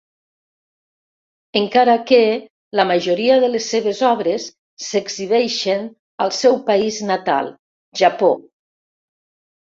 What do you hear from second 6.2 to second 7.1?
al seu país